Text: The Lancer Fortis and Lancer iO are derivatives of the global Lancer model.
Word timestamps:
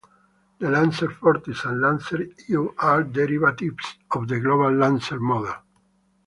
The 0.57 0.67
Lancer 0.67 1.11
Fortis 1.11 1.63
and 1.65 1.79
Lancer 1.79 2.25
iO 2.49 2.73
are 2.79 3.03
derivatives 3.03 3.97
of 4.09 4.27
the 4.27 4.39
global 4.39 4.71
Lancer 4.73 5.19
model. 5.19 5.53